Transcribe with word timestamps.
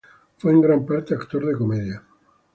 Fue 0.39 0.51
en 0.51 0.61
gran 0.61 0.83
parte 0.83 1.13
actor 1.13 1.45
de 1.45 1.53
comedia. 1.55 2.01